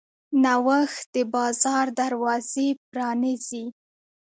نوښت 0.43 1.03
د 1.13 1.15
بازار 1.33 1.85
دروازې 1.99 2.67
پرانیزي. 2.89 3.65